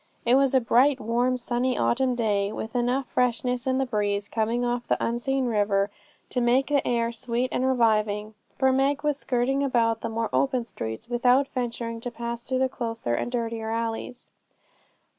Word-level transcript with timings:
It 0.25 0.33
was 0.33 0.55
a 0.55 0.59
bright, 0.59 0.99
warm, 0.99 1.37
sunny 1.37 1.77
autumn 1.77 2.15
day, 2.15 2.51
with 2.51 2.75
enough 2.75 3.05
freshness 3.05 3.67
in 3.67 3.77
the 3.77 3.85
breeze 3.85 4.27
coming 4.27 4.65
off 4.65 4.87
the 4.87 4.97
unseen 4.99 5.45
river 5.45 5.91
to 6.29 6.41
make 6.41 6.69
the 6.69 6.81
air 6.87 7.11
sweet 7.11 7.49
and 7.51 7.67
reviving; 7.67 8.33
for 8.57 8.71
Meg 8.73 9.03
was 9.03 9.17
skirting 9.19 9.61
about 9.63 10.01
the 10.01 10.09
more 10.09 10.31
open 10.33 10.65
streets, 10.65 11.07
without 11.07 11.47
venturing 11.49 12.01
to 12.01 12.09
pass 12.09 12.41
through 12.41 12.57
the 12.57 12.67
closer 12.67 13.13
and 13.13 13.31
dirtier 13.31 13.69
alleys. 13.69 14.31